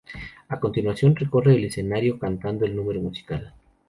[0.47, 3.53] A continuación, recorre el escenario cantando el número musical.